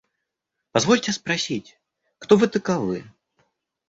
–Позвольте 0.73 1.11
спросить, 1.11 1.77
кто 2.17 2.35
вы 2.35 2.47
таковы? 2.47 3.03